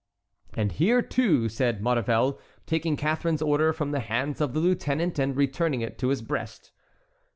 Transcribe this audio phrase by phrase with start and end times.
[0.55, 5.35] "And here too," said Maurevel, taking Catharine's order from the hands of the lieutenant and
[5.37, 6.71] returning it to his breast.